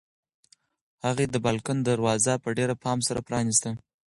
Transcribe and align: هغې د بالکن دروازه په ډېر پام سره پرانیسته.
هغې 1.05 1.25
د 1.29 1.35
بالکن 1.45 1.77
دروازه 1.81 2.33
په 2.43 2.49
ډېر 2.57 2.69
پام 2.83 2.99
سره 3.07 3.19
پرانیسته. 3.27 3.69